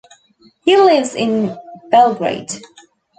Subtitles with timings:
[0.65, 1.55] He lives in
[1.91, 2.51] Belgrade.